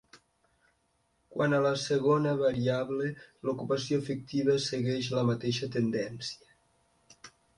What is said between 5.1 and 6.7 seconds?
la mateixa tendència.